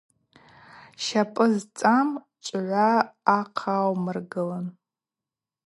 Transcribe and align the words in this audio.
Щапӏы 1.03 1.45
зцӏам 1.55 2.09
чӏвгӏва 2.45 2.89
ахъаумыргылын. 3.37 4.67